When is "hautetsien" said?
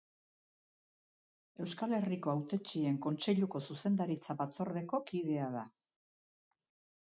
2.33-2.97